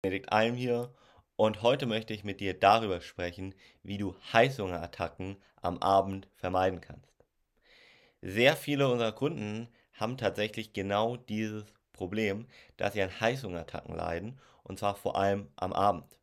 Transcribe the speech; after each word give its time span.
Benedikt 0.00 0.32
Alm 0.32 0.54
hier 0.54 0.94
und 1.34 1.62
heute 1.62 1.86
möchte 1.86 2.14
ich 2.14 2.22
mit 2.22 2.38
dir 2.38 2.54
darüber 2.54 3.00
sprechen, 3.00 3.52
wie 3.82 3.98
du 3.98 4.14
Heißhungerattacken 4.32 5.36
am 5.60 5.78
Abend 5.78 6.28
vermeiden 6.36 6.80
kannst. 6.80 7.12
Sehr 8.22 8.54
viele 8.54 8.88
unserer 8.88 9.10
Kunden 9.10 9.68
haben 9.94 10.16
tatsächlich 10.16 10.72
genau 10.72 11.16
dieses 11.16 11.64
Problem, 11.92 12.46
dass 12.76 12.92
sie 12.92 13.02
an 13.02 13.20
Heißhungerattacken 13.20 13.96
leiden 13.96 14.38
und 14.62 14.78
zwar 14.78 14.94
vor 14.94 15.16
allem 15.16 15.48
am 15.56 15.72
Abend. 15.72 16.20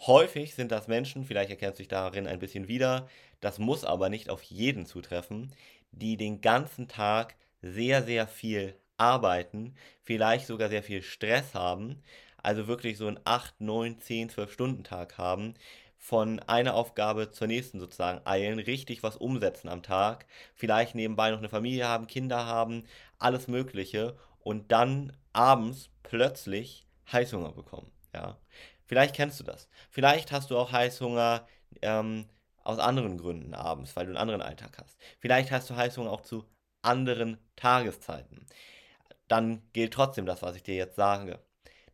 Häufig 0.00 0.54
sind 0.54 0.70
das 0.70 0.86
Menschen, 0.86 1.24
vielleicht 1.24 1.48
erkennst 1.48 1.78
du 1.78 1.84
dich 1.84 1.88
darin 1.88 2.26
ein 2.26 2.38
bisschen 2.38 2.68
wieder, 2.68 3.08
das 3.40 3.58
muss 3.58 3.84
aber 3.84 4.10
nicht 4.10 4.28
auf 4.28 4.42
jeden 4.42 4.84
zutreffen, 4.84 5.54
die 5.92 6.18
den 6.18 6.42
ganzen 6.42 6.86
Tag 6.86 7.36
sehr, 7.62 8.02
sehr 8.02 8.26
viel 8.26 8.76
arbeiten, 8.98 9.74
vielleicht 10.02 10.46
sogar 10.46 10.68
sehr 10.68 10.82
viel 10.82 11.02
Stress 11.02 11.54
haben, 11.54 12.02
also 12.44 12.66
wirklich 12.66 12.98
so 12.98 13.06
einen 13.06 13.20
8, 13.24 13.60
9, 13.60 14.00
10, 14.00 14.28
12 14.30 14.52
Stunden 14.52 14.84
Tag 14.84 15.18
haben, 15.18 15.54
von 15.98 16.38
einer 16.40 16.74
Aufgabe 16.74 17.30
zur 17.30 17.46
nächsten 17.46 17.80
sozusagen 17.80 18.20
eilen, 18.26 18.58
richtig 18.58 19.02
was 19.02 19.16
umsetzen 19.16 19.70
am 19.70 19.82
Tag, 19.82 20.26
vielleicht 20.54 20.94
nebenbei 20.94 21.30
noch 21.30 21.38
eine 21.38 21.48
Familie 21.48 21.88
haben, 21.88 22.06
Kinder 22.06 22.44
haben, 22.44 22.84
alles 23.18 23.48
Mögliche 23.48 24.14
und 24.40 24.70
dann 24.70 25.16
abends 25.32 25.88
plötzlich 26.02 26.86
Heißhunger 27.10 27.52
bekommen. 27.52 27.90
Ja, 28.12 28.36
vielleicht 28.84 29.14
kennst 29.14 29.40
du 29.40 29.44
das. 29.44 29.68
Vielleicht 29.88 30.30
hast 30.30 30.50
du 30.50 30.58
auch 30.58 30.72
Heißhunger 30.72 31.46
ähm, 31.80 32.26
aus 32.62 32.78
anderen 32.78 33.16
Gründen 33.16 33.54
abends, 33.54 33.96
weil 33.96 34.04
du 34.04 34.10
einen 34.10 34.18
anderen 34.18 34.42
Alltag 34.42 34.76
hast. 34.82 34.98
Vielleicht 35.20 35.50
hast 35.50 35.70
du 35.70 35.76
Heißhunger 35.76 36.10
auch 36.10 36.20
zu 36.20 36.44
anderen 36.82 37.38
Tageszeiten. 37.56 38.46
Dann 39.26 39.62
gilt 39.72 39.94
trotzdem 39.94 40.26
das, 40.26 40.42
was 40.42 40.54
ich 40.54 40.62
dir 40.62 40.74
jetzt 40.74 40.96
sage 40.96 41.40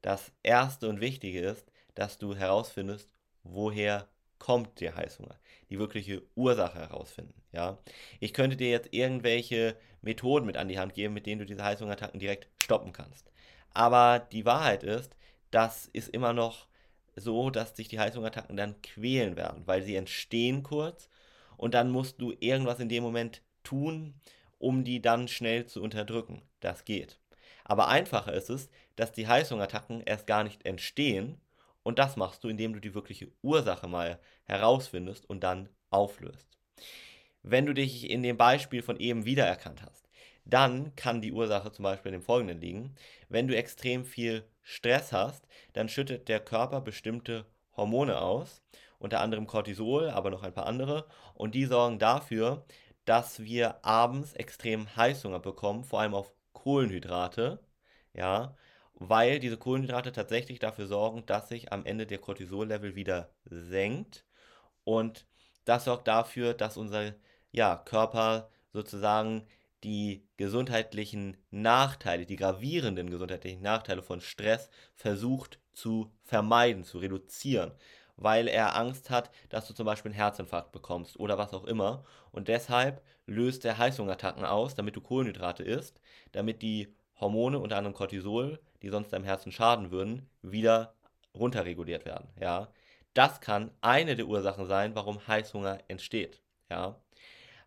das 0.02 0.32
Erste 0.42 0.88
und 0.88 1.00
Wichtige 1.00 1.40
ist, 1.40 1.70
dass 1.94 2.18
du 2.18 2.34
herausfindest, 2.34 3.08
woher 3.42 4.08
kommt 4.38 4.80
der 4.80 4.96
Heißhunger. 4.96 5.38
Die 5.68 5.78
wirkliche 5.78 6.22
Ursache 6.34 6.78
herausfinden. 6.78 7.40
Ja? 7.52 7.78
Ich 8.18 8.32
könnte 8.32 8.56
dir 8.56 8.70
jetzt 8.70 8.88
irgendwelche 8.92 9.76
Methoden 10.02 10.46
mit 10.46 10.56
an 10.56 10.68
die 10.68 10.78
Hand 10.78 10.94
geben, 10.94 11.14
mit 11.14 11.26
denen 11.26 11.40
du 11.40 11.46
diese 11.46 11.62
Heißhungerattacken 11.62 12.18
direkt 12.18 12.48
stoppen 12.62 12.92
kannst. 12.92 13.30
Aber 13.72 14.18
die 14.18 14.44
Wahrheit 14.44 14.82
ist, 14.82 15.16
das 15.50 15.86
ist 15.92 16.08
immer 16.08 16.32
noch 16.32 16.66
so, 17.16 17.50
dass 17.50 17.76
sich 17.76 17.88
die 17.88 17.98
Heißhungerattacken 17.98 18.56
dann 18.56 18.80
quälen 18.82 19.36
werden, 19.36 19.66
weil 19.66 19.82
sie 19.82 19.96
entstehen 19.96 20.62
kurz 20.62 21.08
und 21.56 21.74
dann 21.74 21.90
musst 21.90 22.20
du 22.20 22.32
irgendwas 22.40 22.80
in 22.80 22.88
dem 22.88 23.02
Moment 23.02 23.42
tun, 23.62 24.14
um 24.58 24.84
die 24.84 25.02
dann 25.02 25.28
schnell 25.28 25.66
zu 25.66 25.82
unterdrücken. 25.82 26.42
Das 26.60 26.84
geht. 26.84 27.18
Aber 27.70 27.86
einfacher 27.86 28.32
ist 28.32 28.50
es, 28.50 28.68
dass 28.96 29.12
die 29.12 29.28
Heißhungerattacken 29.28 30.00
erst 30.00 30.26
gar 30.26 30.42
nicht 30.42 30.66
entstehen 30.66 31.40
und 31.84 32.00
das 32.00 32.16
machst 32.16 32.42
du, 32.42 32.48
indem 32.48 32.72
du 32.72 32.80
die 32.80 32.94
wirkliche 32.94 33.30
Ursache 33.42 33.86
mal 33.86 34.18
herausfindest 34.42 35.30
und 35.30 35.44
dann 35.44 35.68
auflöst. 35.88 36.48
Wenn 37.44 37.66
du 37.66 37.72
dich 37.72 38.10
in 38.10 38.24
dem 38.24 38.36
Beispiel 38.36 38.82
von 38.82 38.96
eben 38.96 39.24
wiedererkannt 39.24 39.82
hast, 39.82 40.08
dann 40.44 40.96
kann 40.96 41.20
die 41.20 41.30
Ursache 41.30 41.70
zum 41.70 41.84
Beispiel 41.84 42.12
in 42.12 42.18
dem 42.18 42.24
folgenden 42.24 42.60
liegen. 42.60 42.96
Wenn 43.28 43.46
du 43.46 43.54
extrem 43.54 44.04
viel 44.04 44.42
Stress 44.62 45.12
hast, 45.12 45.46
dann 45.72 45.88
schüttet 45.88 46.28
der 46.28 46.40
Körper 46.40 46.80
bestimmte 46.80 47.46
Hormone 47.76 48.20
aus, 48.20 48.64
unter 48.98 49.20
anderem 49.20 49.46
Cortisol, 49.46 50.10
aber 50.10 50.30
noch 50.30 50.42
ein 50.42 50.52
paar 50.52 50.66
andere, 50.66 51.06
und 51.34 51.54
die 51.54 51.66
sorgen 51.66 52.00
dafür, 52.00 52.64
dass 53.04 53.44
wir 53.44 53.84
abends 53.84 54.32
extrem 54.32 54.96
Heißhunger 54.96 55.38
bekommen, 55.38 55.84
vor 55.84 56.00
allem 56.00 56.14
auf 56.14 56.32
Kohlenhydrate, 56.62 57.58
ja, 58.12 58.54
weil 58.94 59.40
diese 59.40 59.56
Kohlenhydrate 59.56 60.12
tatsächlich 60.12 60.58
dafür 60.58 60.86
sorgen, 60.86 61.24
dass 61.26 61.48
sich 61.48 61.72
am 61.72 61.86
Ende 61.86 62.06
der 62.06 62.18
Cortisol-Level 62.18 62.94
wieder 62.96 63.30
senkt. 63.44 64.26
Und 64.84 65.26
das 65.64 65.84
sorgt 65.86 66.06
dafür, 66.08 66.52
dass 66.54 66.76
unser 66.76 67.14
ja, 67.50 67.76
Körper 67.76 68.50
sozusagen 68.72 69.46
die 69.84 70.28
gesundheitlichen 70.36 71.38
Nachteile, 71.50 72.26
die 72.26 72.36
gravierenden 72.36 73.08
gesundheitlichen 73.08 73.62
Nachteile 73.62 74.02
von 74.02 74.20
Stress 74.20 74.68
versucht 74.94 75.58
zu 75.72 76.12
vermeiden, 76.24 76.84
zu 76.84 76.98
reduzieren 76.98 77.72
weil 78.20 78.46
er 78.46 78.76
Angst 78.76 79.10
hat, 79.10 79.30
dass 79.48 79.66
du 79.66 79.74
zum 79.74 79.86
Beispiel 79.86 80.10
einen 80.10 80.20
Herzinfarkt 80.20 80.70
bekommst 80.70 81.18
oder 81.18 81.38
was 81.38 81.52
auch 81.52 81.64
immer. 81.64 82.04
Und 82.30 82.46
deshalb 82.46 83.02
löst 83.26 83.64
er 83.64 83.78
Heißhungerattacken 83.78 84.44
aus, 84.44 84.74
damit 84.74 84.94
du 84.94 85.00
Kohlenhydrate 85.00 85.64
isst, 85.64 86.00
damit 86.32 86.62
die 86.62 86.94
Hormone, 87.18 87.58
unter 87.58 87.76
anderem 87.76 87.94
Cortisol, 87.94 88.60
die 88.82 88.90
sonst 88.90 89.12
deinem 89.12 89.24
Herzen 89.24 89.50
schaden 89.50 89.90
würden, 89.90 90.28
wieder 90.42 90.94
runterreguliert 91.34 92.04
werden. 92.04 92.28
Ja? 92.40 92.68
Das 93.14 93.40
kann 93.40 93.70
eine 93.80 94.16
der 94.16 94.26
Ursachen 94.26 94.66
sein, 94.66 94.94
warum 94.94 95.26
Heißhunger 95.26 95.78
entsteht. 95.88 96.40
Ja? 96.68 96.96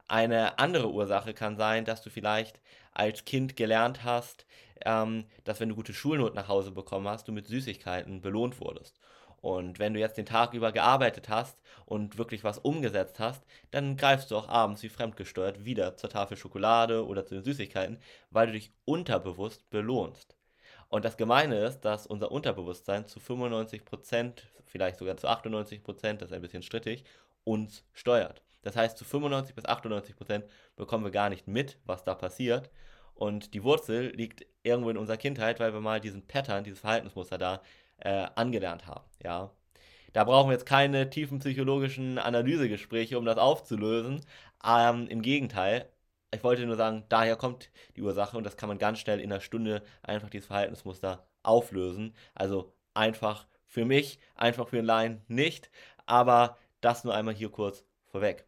Eine 0.07 0.59
andere 0.59 0.91
Ursache 0.91 1.33
kann 1.33 1.57
sein, 1.57 1.85
dass 1.85 2.01
du 2.01 2.09
vielleicht 2.09 2.59
als 2.93 3.25
Kind 3.25 3.55
gelernt 3.55 4.03
hast, 4.03 4.45
ähm, 4.85 5.25
dass 5.43 5.59
wenn 5.59 5.69
du 5.69 5.75
gute 5.75 5.93
Schulnoten 5.93 6.35
nach 6.35 6.47
Hause 6.47 6.71
bekommen 6.71 7.07
hast, 7.07 7.27
du 7.27 7.31
mit 7.31 7.47
Süßigkeiten 7.47 8.21
belohnt 8.21 8.59
wurdest. 8.59 8.99
Und 9.43 9.77
wenn 9.77 9.93
du 9.93 9.99
jetzt 9.99 10.15
den 10.15 10.25
Tag 10.25 10.53
über 10.53 10.71
gearbeitet 10.71 11.27
hast 11.27 11.61
und 11.85 12.17
wirklich 12.17 12.45
was 12.45 12.59
umgesetzt 12.59 13.19
hast, 13.19 13.43
dann 13.71 13.97
greifst 13.97 14.31
du 14.31 14.37
auch 14.37 14.47
abends 14.47 14.81
wie 14.83 14.89
fremdgesteuert 14.89 15.65
wieder 15.65 15.97
zur 15.97 16.09
Tafel 16.09 16.37
Schokolade 16.37 17.05
oder 17.05 17.25
zu 17.25 17.35
den 17.35 17.43
Süßigkeiten, 17.43 17.97
weil 18.31 18.47
du 18.47 18.53
dich 18.53 18.71
unterbewusst 18.85 19.69
belohnst. 19.69 20.37
Und 20.87 21.03
das 21.03 21.17
Gemeine 21.17 21.57
ist, 21.65 21.81
dass 21.81 22.07
unser 22.07 22.31
Unterbewusstsein 22.31 23.05
zu 23.05 23.19
95%, 23.19 24.43
vielleicht 24.63 24.97
sogar 24.97 25.17
zu 25.17 25.27
98%, 25.27 26.13
das 26.13 26.29
ist 26.29 26.33
ein 26.33 26.41
bisschen 26.41 26.63
strittig, 26.63 27.03
uns 27.43 27.83
steuert. 27.91 28.41
Das 28.61 28.77
heißt, 28.77 28.97
zu 28.97 29.03
95 29.03 29.55
bis 29.55 29.65
98% 29.65 30.43
bekommen 30.77 31.03
wir 31.03 31.11
gar 31.11 31.29
nicht 31.29 31.49
mit, 31.49 31.77
was 31.83 32.05
da 32.05 32.15
passiert. 32.15 32.69
Und 33.13 33.53
die 33.53 33.65
Wurzel 33.65 34.15
liegt 34.15 34.45
irgendwo 34.63 34.89
in 34.89 34.97
unserer 34.97 35.17
Kindheit, 35.17 35.59
weil 35.59 35.73
wir 35.73 35.81
mal 35.81 35.99
diesen 35.99 36.25
Pattern, 36.25 36.63
dieses 36.63 36.79
Verhaltensmuster 36.79 37.37
da 37.37 37.61
äh, 38.03 38.27
angelernt 38.35 38.85
haben. 38.85 39.05
Ja. 39.23 39.51
Da 40.13 40.23
brauchen 40.25 40.49
wir 40.49 40.53
jetzt 40.53 40.65
keine 40.65 41.09
tiefen 41.09 41.39
psychologischen 41.39 42.19
Analysegespräche, 42.19 43.17
um 43.17 43.25
das 43.25 43.37
aufzulösen. 43.37 44.21
Ähm, 44.63 45.07
Im 45.07 45.21
Gegenteil, 45.21 45.89
ich 46.33 46.43
wollte 46.43 46.65
nur 46.65 46.75
sagen, 46.75 47.03
daher 47.09 47.35
kommt 47.35 47.71
die 47.95 48.01
Ursache 48.01 48.37
und 48.37 48.43
das 48.43 48.57
kann 48.57 48.69
man 48.69 48.77
ganz 48.77 48.99
schnell 48.99 49.19
in 49.19 49.31
einer 49.31 49.41
Stunde 49.41 49.81
einfach 50.03 50.29
dieses 50.29 50.47
Verhaltensmuster 50.47 51.25
auflösen. 51.41 52.15
Also 52.35 52.73
einfach 52.93 53.47
für 53.65 53.85
mich, 53.85 54.19
einfach 54.35 54.67
für 54.67 54.77
einen 54.77 54.87
Laien 54.87 55.21
nicht, 55.27 55.71
aber 56.05 56.57
das 56.81 57.03
nur 57.03 57.15
einmal 57.15 57.33
hier 57.33 57.49
kurz 57.49 57.85
vorweg. 58.05 58.45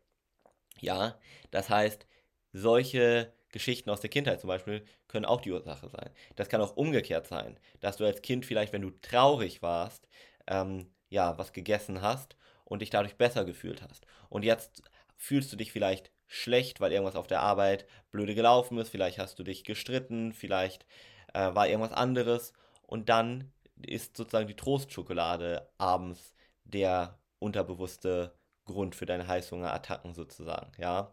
Ja, 0.79 1.17
das 1.51 1.69
heißt, 1.69 2.05
solche 2.53 3.33
Geschichten 3.55 3.89
aus 3.89 4.01
der 4.01 4.09
Kindheit 4.09 4.41
zum 4.41 4.49
Beispiel 4.49 4.83
können 5.07 5.23
auch 5.23 5.39
die 5.39 5.53
Ursache 5.53 5.87
sein. 5.87 6.09
Das 6.35 6.49
kann 6.49 6.59
auch 6.59 6.75
umgekehrt 6.75 7.25
sein, 7.25 7.57
dass 7.79 7.95
du 7.95 8.03
als 8.03 8.21
Kind 8.21 8.45
vielleicht, 8.45 8.73
wenn 8.73 8.81
du 8.81 8.89
traurig 8.89 9.61
warst, 9.61 10.09
ähm, 10.45 10.91
ja, 11.07 11.37
was 11.37 11.53
gegessen 11.53 12.01
hast 12.01 12.35
und 12.65 12.81
dich 12.81 12.89
dadurch 12.89 13.15
besser 13.15 13.45
gefühlt 13.45 13.81
hast. 13.81 14.05
Und 14.27 14.43
jetzt 14.43 14.83
fühlst 15.15 15.53
du 15.53 15.55
dich 15.55 15.71
vielleicht 15.71 16.11
schlecht, 16.27 16.81
weil 16.81 16.91
irgendwas 16.91 17.15
auf 17.15 17.27
der 17.27 17.39
Arbeit 17.39 17.87
blöde 18.11 18.35
gelaufen 18.35 18.77
ist, 18.77 18.89
vielleicht 18.89 19.19
hast 19.19 19.39
du 19.39 19.43
dich 19.43 19.63
gestritten, 19.63 20.33
vielleicht 20.33 20.85
äh, 21.33 21.55
war 21.55 21.69
irgendwas 21.69 21.93
anderes 21.93 22.51
und 22.81 23.07
dann 23.07 23.53
ist 23.81 24.17
sozusagen 24.17 24.47
die 24.47 24.57
Trostschokolade 24.57 25.69
abends 25.77 26.33
der 26.65 27.17
unterbewusste 27.39 28.35
Grund 28.65 28.95
für 28.95 29.05
deine 29.05 29.27
Heißhungerattacken 29.27 30.13
sozusagen, 30.13 30.73
ja. 30.77 31.09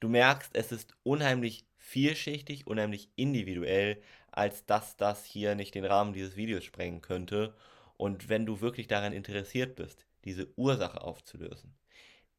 Du 0.00 0.08
merkst, 0.08 0.52
es 0.54 0.72
ist 0.72 0.94
unheimlich 1.02 1.66
vielschichtig, 1.82 2.66
unheimlich 2.66 3.10
individuell, 3.16 4.00
als 4.30 4.64
dass 4.64 4.96
das 4.96 5.24
hier 5.24 5.54
nicht 5.54 5.74
den 5.74 5.84
Rahmen 5.84 6.14
dieses 6.14 6.36
Videos 6.36 6.64
sprengen 6.64 7.02
könnte. 7.02 7.54
Und 7.96 8.28
wenn 8.28 8.46
du 8.46 8.60
wirklich 8.60 8.86
daran 8.86 9.12
interessiert 9.12 9.76
bist, 9.76 10.06
diese 10.24 10.48
Ursache 10.56 11.02
aufzulösen, 11.02 11.74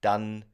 dann 0.02 0.46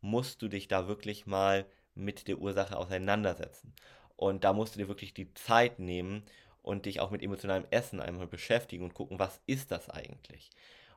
musst 0.00 0.40
du 0.42 0.48
dich 0.48 0.68
da 0.68 0.88
wirklich 0.88 1.26
mal 1.26 1.66
mit 1.94 2.28
der 2.28 2.38
Ursache 2.38 2.76
auseinandersetzen. 2.76 3.74
Und 4.16 4.44
da 4.44 4.52
musst 4.52 4.74
du 4.74 4.78
dir 4.78 4.88
wirklich 4.88 5.12
die 5.12 5.34
Zeit 5.34 5.78
nehmen 5.78 6.22
und 6.62 6.86
dich 6.86 7.00
auch 7.00 7.10
mit 7.10 7.22
emotionalem 7.22 7.66
Essen 7.70 8.00
einmal 8.00 8.26
beschäftigen 8.26 8.84
und 8.84 8.94
gucken, 8.94 9.18
was 9.18 9.40
ist 9.46 9.70
das 9.70 9.90
eigentlich? 9.90 10.50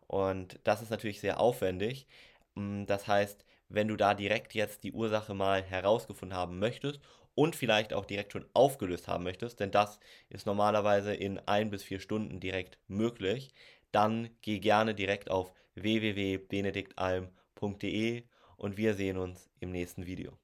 Und 0.07 0.60
das 0.63 0.81
ist 0.81 0.92
natürlich 0.92 1.19
sehr 1.19 1.40
aufwendig. 1.40 2.07
Mm, 2.56 2.86
das 2.86 3.07
heißt, 3.07 3.44
wenn 3.69 3.88
du 3.88 3.95
da 3.95 4.13
direkt 4.13 4.54
jetzt 4.54 4.84
die 4.84 4.94
Ursache 4.94 5.34
mal 5.34 5.63
herausgefunden 5.63 6.38
haben 6.38 6.60
möchtest 6.60 7.00
und 7.40 7.56
vielleicht 7.56 7.94
auch 7.94 8.04
direkt 8.04 8.34
schon 8.34 8.46
aufgelöst 8.52 9.08
haben 9.08 9.24
möchtest, 9.24 9.62
denn 9.62 9.72
das 9.72 10.02
ist 10.28 10.46
normalerweise 10.46 11.14
in 11.14 11.40
ein 11.40 11.70
bis 11.70 11.84
vier 11.84 12.02
Stunden 12.02 12.42
direkt 12.42 12.78
möglich, 12.90 13.54
dann 13.94 14.30
geh 14.42 14.60
gerne 14.60 14.94
direkt 14.94 15.32
auf 15.32 15.54
www.benediktalm.de 15.74 18.24
und 18.58 18.76
wir 18.76 18.94
sehen 18.94 19.18
uns 19.18 19.50
im 19.62 19.72
nächsten 19.72 20.06
Video. 20.06 20.38